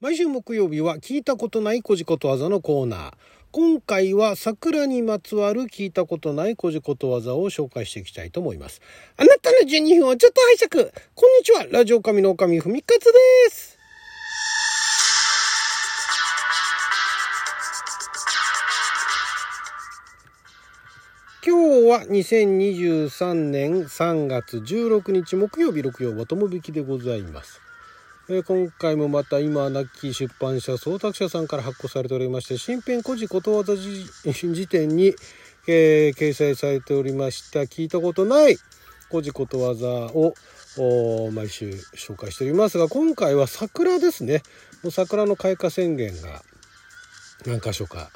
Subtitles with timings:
[0.00, 3.12] 毎週木曜日は聞いたことないこじことわざのコーナー。
[3.50, 8.80] 今回は桜にまつわる聞いたことないこじことわざを紹介していきたいと思います。
[9.16, 10.92] あなたの12分をちょっと拝借。
[11.16, 11.66] こんにちは。
[11.72, 13.10] ラジオ神の神ふみかつで
[13.50, 13.76] す。
[21.44, 27.67] 今日は2023年3月16日木曜日六曜とも引きでございます。
[28.30, 35.14] えー今回もまた今亡き出版社総託社さんから発行されておりまして新編古事ことわざ辞典に、
[35.66, 37.60] えー掲載されておりました。
[37.60, 38.58] 聞いたことない
[39.10, 40.34] 古事ことわざを
[41.32, 44.42] 毎週紹介しておりますが今回は桜ですね。
[44.82, 46.42] もう桜の開花宣言が
[47.46, 48.10] 何箇所か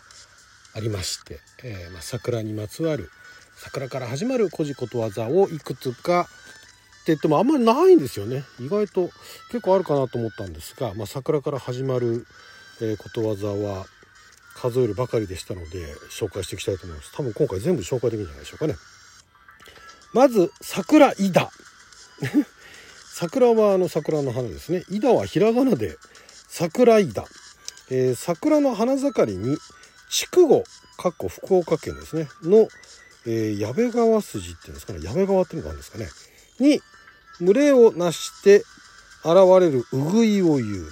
[0.74, 3.10] ありまして、えーまあ、桜にまつわる
[3.56, 6.41] 桜から始まる古事ことわざをいくつかって
[7.06, 8.44] 言ってもあんまりないんですよね。
[8.60, 9.10] 意外と
[9.50, 12.26] 結構あるかなと思ったんですが、まあ、桜から始まる、
[12.80, 13.86] えことわざは
[14.54, 17.12] 数えるばかりでしたので紹介していきたいと思います。
[17.14, 18.74] 多分今回全部紹介できるんじゃないでしょうかね。
[20.12, 21.50] まず桜井田。
[23.14, 24.84] 桜はあの桜の花ですね。
[24.88, 25.96] 井田はひらがなで
[26.48, 27.26] 桜井田、
[27.90, 29.56] えー桜の花盛りに
[30.10, 30.64] 筑後
[30.98, 32.28] かっこ福岡県ですね。
[32.42, 32.68] の、
[33.26, 35.00] えー矢部川筋っていうんですかね。
[35.02, 36.08] 矢部川っていうのがあるんですかね。
[36.62, 36.80] に
[37.40, 38.64] 群れをなして
[39.24, 40.86] 現れるウグイを言う、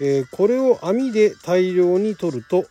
[0.00, 2.64] えーこれを網で大量に取ると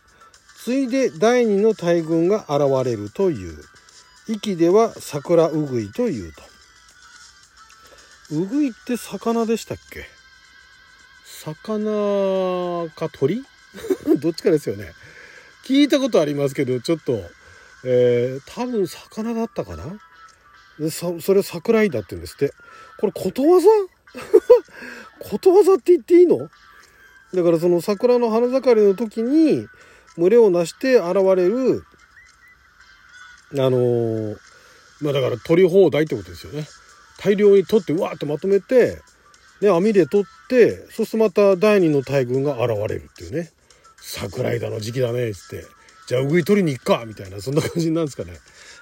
[0.64, 3.56] ついで第二の大群が現れるという。
[4.28, 6.42] 息では桜ウグイというと。
[8.32, 10.04] ウグイって魚でしたっけ？
[11.42, 13.42] 魚か鳥？
[14.20, 14.92] どっちかですよね。
[15.64, 17.22] 聞いたことありますけどちょっと、
[17.84, 19.84] えー多分魚だったかな？
[20.88, 22.54] そそれ桜井だって言うんですって。
[22.98, 23.68] これことわざ？
[25.20, 26.48] ことわざって言っていいの？
[27.34, 29.66] だからその桜の花盛りの時に
[30.16, 31.84] 群れをなして現れる
[33.52, 34.36] あのー
[35.00, 36.66] まあだから取り放題ってことですよね。
[37.18, 39.00] 大量に取ってわーってまとめて、
[39.60, 43.50] ね、網で取ってそしてまた第二の大群が現れるっていうね。
[44.02, 45.66] 桜井だの時期だねっつって。
[46.06, 48.32] じゃあウグイ取りに行くかみたいなそんな感じなんですかね。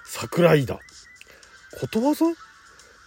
[0.04, 0.80] 桜井だ。
[1.80, 2.26] ことわざ？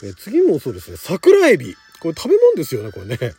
[0.04, 0.98] え次もそうですね。
[0.98, 1.76] 桜エビ。
[2.00, 3.34] これ食べ物ですよねこれね。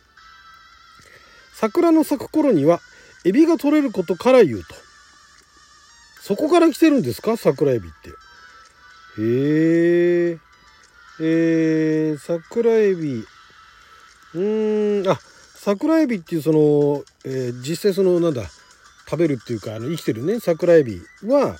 [1.53, 2.79] 桜の咲く頃には
[3.25, 4.75] エビが取れることから言うと。
[6.21, 7.35] そこから来てるんですか？
[7.37, 8.09] 桜エビって。
[9.21, 10.39] へえ
[11.19, 13.25] えー、桜エビ。
[14.33, 15.09] うーん。
[15.09, 15.19] あ
[15.55, 18.43] 桜エビっていうその、えー実際そのなんだ
[19.05, 21.57] 食べるっていうかあの生きてるね桜エビは、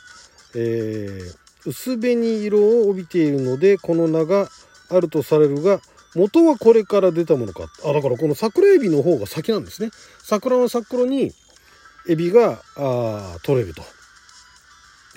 [0.56, 4.50] えー薄紅色を帯びているのでこの名が
[4.90, 5.79] あるとされるが
[6.16, 7.68] 元はこれから出たものか。
[7.84, 9.90] あだからこの桜エビの方が先なんですね。
[10.22, 11.31] 桜の咲く頃に
[12.07, 13.81] エビがあ取れると。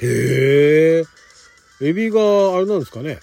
[0.01, 1.05] へえ
[1.83, 2.21] エビが
[2.57, 3.19] あれなんですかね。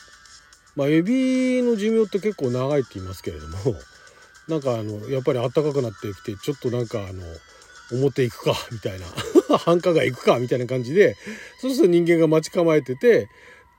[0.76, 3.56] まあエビの寿命って結構長いって言いますけれども。
[4.48, 7.24] なんかあのやっぱり暖かくなってきてちょっとなんかあの
[7.94, 9.06] 表行くかみたいな。
[9.58, 11.16] 繁華街行くかみたいな感じで
[11.60, 13.28] そうすると人間が待ち構えてて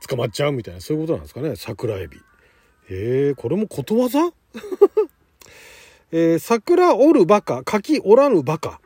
[0.08, 1.56] 捕まっちゃうみたいなそういうことなんですかね。
[1.56, 2.18] 桜エビ。
[2.90, 4.32] へえこれもことわざ？
[6.12, 8.80] えー桜折るバカ柿折らぬバカ。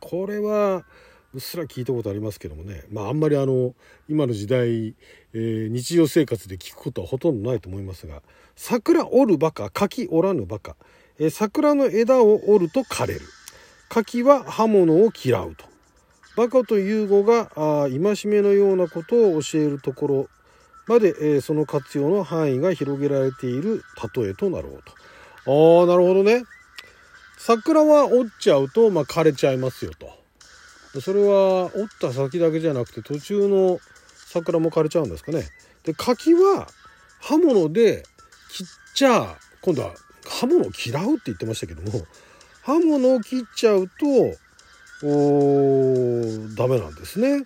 [0.00, 0.84] これは
[1.32, 2.84] うっすら聞いたことありますけどもね。
[2.90, 3.74] まああんまりあの
[4.08, 4.94] 今の時代、
[5.32, 8.22] えー日常生活で聞くことはほとんどないと思いますが
[8.54, 10.76] 桜折るバカ柿折らぬバカ、
[11.18, 13.20] えー桜の枝を折ると枯れる。
[13.88, 15.64] 柿は刃物を嫌うと。
[16.36, 17.90] バカという語が戒
[18.26, 20.28] めのようなことを教えるところ
[20.86, 23.84] まで、えーその活用の範囲が広げられている
[24.14, 25.80] 例えとなろうと。
[25.80, 26.44] ああなるほどね。
[27.38, 30.24] 桜は折っちゃうと、まあ、枯れちゃいますよと。
[31.00, 33.78] それは折った先だけじゃなくて途中の
[34.26, 35.44] 桜も枯れちゃうんですかね。
[35.84, 36.68] で柿は
[37.20, 38.04] 刃物で
[38.50, 39.94] 切っちゃ今度は
[40.26, 42.04] 刃物を嫌うって言ってましたけども
[42.64, 44.06] 刃物を切っちゃうと
[45.06, 46.22] お
[46.56, 47.44] ダメなんですね。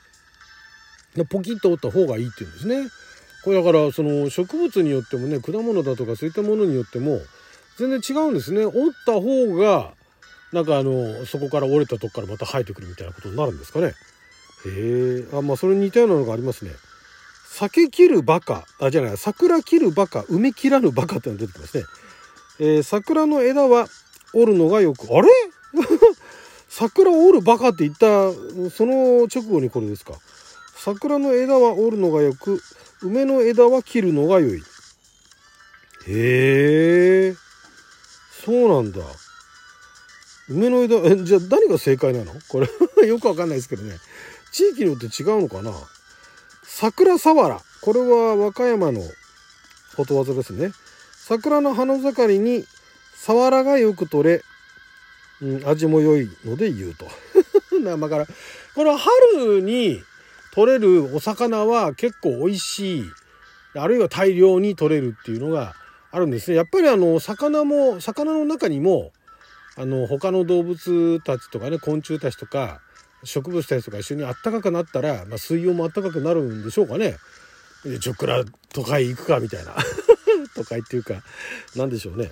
[1.14, 2.88] でポキッと折った方がいいって言うんですね。
[3.44, 7.20] これだからその植物によってもね果物だとかそういったものによっても
[7.78, 8.64] 全然違うんですね。
[8.64, 9.92] 折った方が
[10.52, 13.86] なんかあのそこから折れたとこからまた生えてくるみたいなことになるんですかね。
[13.86, 13.92] へ
[14.66, 16.70] えあまあそれに似たようなのがありますね。
[17.50, 18.66] 酒切るバカ。
[18.80, 21.84] あじゃない桜切るバカ梅切らぬバカってのが出てきますね、
[22.60, 23.88] えー桜の枝は
[24.34, 25.06] 折るのがよく。
[25.14, 25.28] あれ？
[26.68, 28.32] 桜を折るバカって言った
[28.70, 30.14] その直後にこれですか。
[30.76, 32.62] 桜の枝は折るのがよく
[33.02, 34.62] 梅の枝は切るのが良い。
[36.06, 37.34] へえ。
[38.44, 39.00] そうなんだ。
[40.48, 42.32] 梅の枝え じゃあ何が正解なの？
[42.48, 42.68] これ。
[43.06, 43.98] よくわかんないですけどね。
[44.52, 45.72] 地域によって違うのかな？
[46.64, 49.02] 桜さわらこれは和歌山の
[49.96, 50.72] ことわざですね。
[51.16, 52.64] 桜の花盛りに
[53.18, 54.42] さわらがよく取れ、
[55.42, 57.08] うん、味も良いので言うと。
[57.82, 58.26] だから。
[58.76, 60.00] これは春に
[60.54, 63.04] 取れるお魚は結構美味しい。
[63.74, 65.74] あるいは大量に取れるっていうのが
[66.12, 66.56] あるんですね。
[66.56, 69.10] やっぱりあの魚も魚の中にも
[69.76, 72.80] あの他の動物たちとかね昆虫たちとか
[73.24, 77.16] 植物たちとか一緒にあったかくなったら、まあ、水温もあったかくなるんでしょうかね。
[77.84, 79.74] でちょっくら都会行くかみたいな。
[80.54, 81.22] 都会っていうか
[81.74, 82.30] 何でしょうね。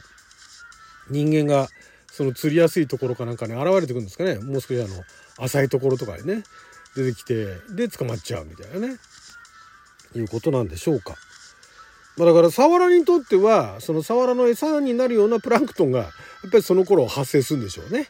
[1.10, 1.68] 人間が
[2.10, 4.38] その釣りやすいところかなんかに現れてくるんですかね。
[4.38, 5.02] もう少しあの
[5.38, 6.42] 浅いところとかにね
[6.94, 8.96] 出てきてで捕まっちゃうみたいなね。
[10.14, 11.16] いうことなんでしょうか。
[12.16, 18.08] ま、だからサワラにとってはそのサワラの餌になるようなプランクトンがやっぱりその頃発生するんでしょうね。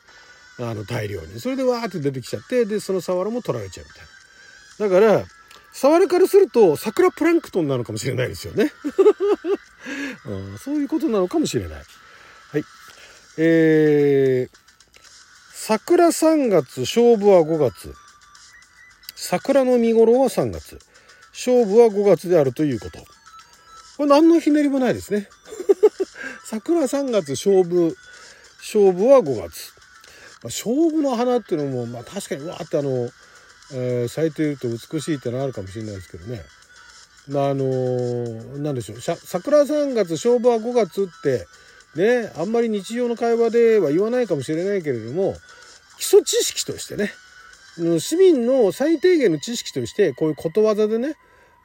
[0.59, 1.41] あの大量に。
[1.41, 5.01] それでわーって出てきちゃってでそのサワラも取られちゃうみたいな。
[5.01, 5.27] だから
[5.73, 8.73] サワラからすると桜プランクトンなのかもしれないですよね、
[10.25, 11.83] うん、そういうことなのかもしれない。
[13.39, 14.59] えー、
[15.53, 17.95] 桜3月勝負は5月
[19.15, 20.79] 桜の見頃は3月
[21.33, 22.99] 勝負は5月であるということ
[23.97, 25.29] これ何のひねりもないですね。
[26.45, 27.97] 桜3月勝負、
[28.59, 29.73] 勝負は5月。
[30.43, 33.11] まあ、勝負の花っていうのも、まあ確かにわーってあの、
[33.73, 36.45] えー、咲いていると美しいってのあるかもしれないですけどね。
[37.29, 39.01] まああのー、なんでしょう。
[39.01, 41.47] 桜3月、勝負は5月って、
[41.97, 45.35] ね、あんまり日常の会話では言わないかもしれないけれども、
[45.99, 47.11] 基礎知識としてね、
[47.99, 51.15] 市民の最低限の知識として、こういうことわざでね、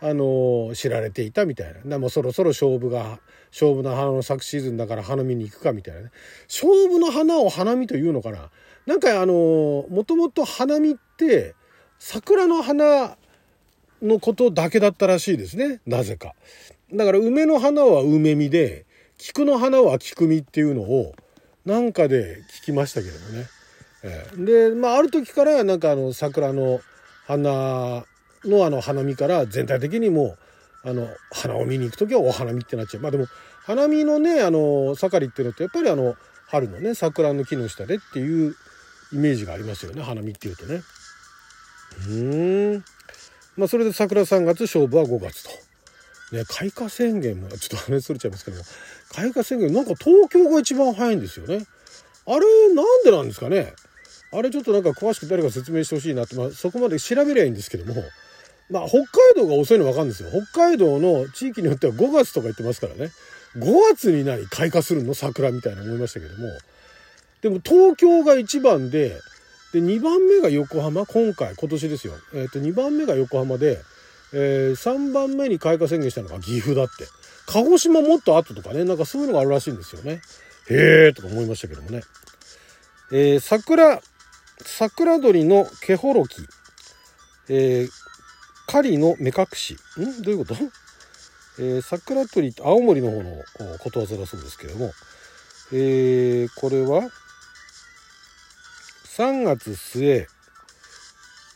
[0.01, 1.81] あの知られていたみたいな。
[1.83, 3.19] でもそろそろ勝負が、
[3.51, 6.11] 勝負の花の昨シーズンだから花見に行くかみたいなね。
[6.47, 8.49] 勝負の花を花見というのかな。
[8.87, 11.55] なんかあの、もともと花見って、
[11.99, 13.17] 桜の花
[14.01, 15.81] のことだけだったらしいですね。
[15.85, 16.33] なぜか。
[16.91, 18.85] だから梅の花は梅見で、
[19.21, 21.13] 菊の花は菊見っていうのを、
[21.63, 23.45] なんかで聞きましたけどもね。
[24.03, 26.81] えー、で、まあ、ある時からなんかあの桜の
[27.27, 28.03] 花
[28.43, 30.37] のあの花見から全体的にも
[30.83, 33.27] あの花を見に行く時はお花見ってなっちゃうまあでも
[33.63, 36.15] 花見のねあの盛りっていうのってやっぱりあの
[36.47, 38.55] 春のね桜の木の下でっていう
[39.13, 40.81] イメージがありますよね花見っていうとね。
[42.09, 42.83] うん
[43.55, 45.70] まあそれで桜3月勝負は5月と。
[46.31, 48.63] ね開花宣言もちょっと話それちゃいますけども
[49.13, 51.65] 開花宣言なんか東京が一番早いんですよね。
[52.27, 53.73] あれなんでなんですかね
[54.31, 58.01] あれちょっとなんか詳しく誰か説明してほしいなって、まあ、そこまで調べりゃいいんですけども
[58.71, 59.05] まあ、北海
[59.35, 60.29] 道が遅いの分かるんですよ。
[60.53, 63.11] 北海道の地域によっては5月とか言ってますからね。
[63.57, 65.13] 5月に何開花するの？
[65.13, 66.47] 桜みたいな思いましたけども。
[67.41, 69.19] でも東京が1番で、
[69.73, 72.13] で、2番目が横浜、今回、今年ですよ。
[72.33, 73.79] えっ、ー、と、2番目が横浜で、
[74.33, 77.07] えー、3番目に開花宣言したのが岐阜だって。
[77.47, 80.21] 鹿児島もっと後とかね、なんかそういうのがあるらしいんですよね。
[80.69, 82.01] へえとか思いましたけどもね。
[83.11, 84.01] えー、桜、
[84.63, 86.37] 桜鳥の毛ほろき、
[87.49, 87.89] えー、
[88.67, 89.75] 狩りの目隠し。
[89.99, 90.21] ん？
[90.21, 90.55] どういうこと？
[91.59, 94.93] えー、桜鳥って青森の方のことわざだそうですけども、
[95.73, 97.09] えー、これは
[99.17, 100.27] 3月末、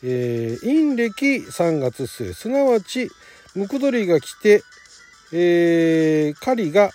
[0.04, 3.10] えー、陰暦3月末、すなわち、
[3.56, 4.64] ムクドリが来て、
[5.32, 6.92] えー、狩りが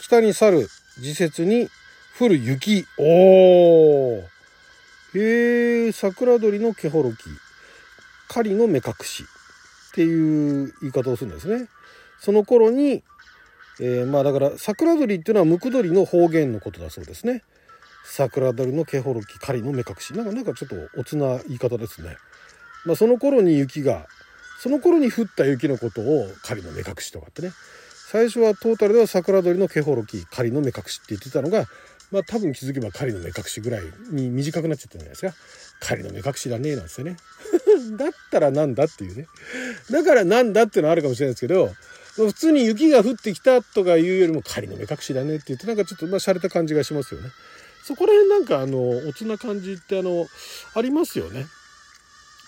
[0.00, 0.68] 北に去る
[1.00, 1.68] 時節に
[2.18, 2.86] 降る雪。
[2.98, 4.22] おー。
[5.14, 7.16] へえ、桜鳥の毛ほろき。
[8.28, 9.24] 狩りの目隠し。
[9.24, 11.68] っていう言い方をするんですね。
[12.20, 13.02] その頃に、
[13.80, 17.42] えー、まあだから桜鳥っていうのはムクドリの方言のことだそうですね。
[18.08, 20.14] 桜鳥の毛ほろき狩りの目隠し。
[20.14, 22.16] なんかなんかちょっとおつな言い方ですね。
[22.84, 24.06] まあ、その頃に雪が
[24.60, 27.52] その頃に降った雪のことを狩りの目隠しとかってね。
[28.08, 31.66] 最初はトータルでは桜鳥の毛ほろき狩りの目隠しって言ってたのが
[32.12, 35.34] まあ多分気づけば狩りの目隠しぐらいに短くなっちゃったんじゃないですか。
[35.80, 37.16] 狩りの目隠しだねなんですよね。
[37.98, 39.26] だったらなんだっていうね。
[39.90, 41.74] だからなんだっていうのはあるかもしれないですけど
[42.14, 47.30] 普通に雪が降ってきたとかいうよりも狩りの目隠しだねって言ってなんかちょっとまあ洒落た感じがしますよね。
[47.86, 50.26] そこら辺なんかあのおつな感じってあの
[50.74, 51.46] ありますよね。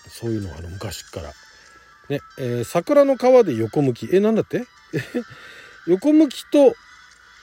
[0.09, 1.29] そういうのあの昔から。
[2.09, 4.09] ね、えー、桜の川で横向き。
[4.11, 4.65] えなんだって？
[5.87, 6.75] 横向きと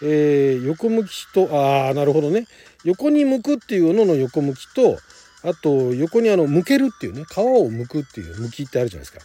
[0.03, 2.47] えー、横向きとああなるほどね。
[2.85, 4.99] 横に向くっていうのの横向きと
[5.43, 7.25] あと横にあの向けるっていうね。
[7.25, 9.25] 皮を剥くっていう向きってあるじゃないですか。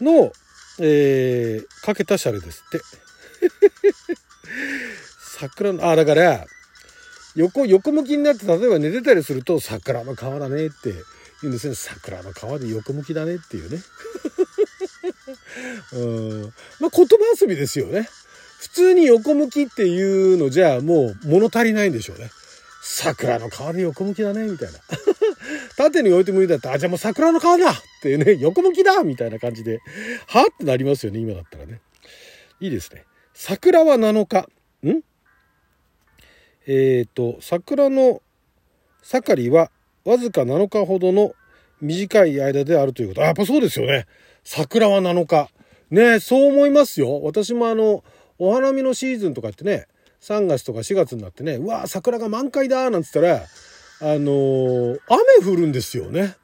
[0.00, 0.32] の、
[0.80, 2.80] えー、かけたシャレですって。
[5.38, 6.46] 桜のあだから
[7.34, 11.02] 横、横向きになって、例えば寝てたりすると、桜の川だねって言
[11.44, 11.74] うんですね。
[11.74, 13.78] 桜の川で横向きだねっていうね。
[15.92, 16.42] うん。
[16.80, 18.08] まあ、言葉遊びですよね。
[18.60, 22.30] 普通に横向きっていうのじゃもう物足りないんでしょうね。
[22.82, 24.78] 桜の川で横向きだね、みたいな。
[25.76, 29.80] 縦に置いて向いいだったら、あ、じゃあもう桜の川だっていうね、横向きだみたいな感じで、
[30.26, 31.80] はってなりますよね、今だったらね。
[32.60, 33.04] いいですね。
[33.34, 34.48] 桜は7日。
[34.88, 35.02] ん？
[36.66, 38.22] えっ、ー、と、桜の
[39.02, 39.70] 盛りは
[40.04, 41.32] わずか7日ほどの
[41.80, 43.22] 短い間であるということ。
[43.22, 44.06] あ、やっぱそうですよね。
[44.44, 45.50] 桜は7日。
[45.90, 47.20] ねそう思いますよ。
[47.22, 48.02] 私もあの、
[48.38, 49.86] お花見のシーズンとかってね、
[50.20, 53.42] 3月とか4月になってね、うわ桜が満開だなんつったら、
[54.00, 55.00] あのー、
[55.40, 56.36] 雨降るんですよね。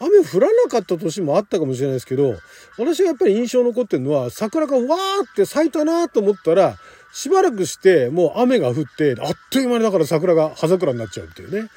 [0.00, 2.36] 雨降らなかった年もあったかもしれないですけど、
[2.78, 4.86] 私がやっぱり印象残ってるのは、桜がわー
[5.30, 6.78] って咲いたなと思ったら、
[7.12, 11.68] しばらくしてもう雨が降って、あっという間にだから桜が葉桜になっちゃうっていうね。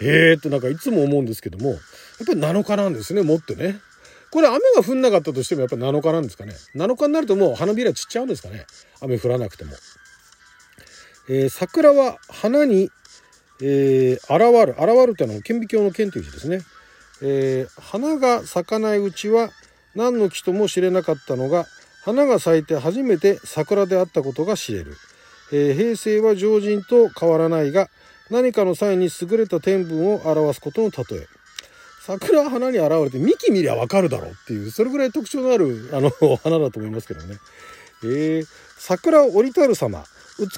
[0.00, 1.78] へえってなんかいつも思うんですけども、やっ
[2.26, 3.80] ぱり7日なんですね、もってね。
[4.30, 6.54] これ雨が降んなかったとしてもやっぱ7日なんですかね。
[6.74, 8.64] 7日になるともう花びら散っちゃうんですかね。
[9.00, 9.72] 雨降らなくても。
[11.28, 12.90] えー、桜は花に、
[13.60, 14.74] えー、現る。
[14.78, 16.62] 現るってのは顕微鏡の顕という字ですね。
[17.22, 19.50] えー、花が咲かないうちは
[19.94, 21.66] 何の木とも知れなかったのが
[22.04, 24.96] 花が咲いて初めて桜であったことが知れる、
[25.52, 27.88] えー、平成は常人と変わらないが
[28.30, 31.26] 何かの際に優れた天文を表すことの例え。
[32.02, 37.36] 桜は花に現れて幹見りゃわかるだろうっていうそれぐらい特徴のあるあの花だと思いますけどね、
[38.02, 38.44] えー、
[38.78, 40.02] 桜を降りたる様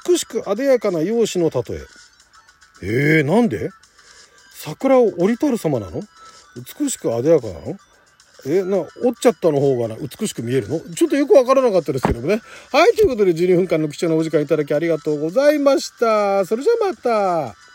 [0.06, 1.84] 美しく艶やかな容姿の例え。
[2.84, 3.70] えー、なんで？
[4.52, 6.02] 桜を降りたる様なの？
[6.78, 7.76] 美しく艶やかなの？
[8.46, 10.80] え、な、折っちゃったの方がな、美しく見えるの？
[10.80, 12.40] ちょっとよくわからなかったですけどもね。
[12.72, 16.44] はい、ということで12分間の貴重なお時間いただきありがとうございました。
[16.44, 17.71] それじゃあまた。